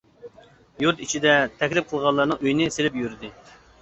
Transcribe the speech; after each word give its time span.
يۇرت 0.83 1.03
ئىچىدە 1.07 1.35
تەكلىپ 1.59 1.91
قىلغانلارنىڭ 1.93 2.43
ئۆيىنى 2.43 2.71
سېلىپ 2.79 2.99
يۈردى. 3.03 3.31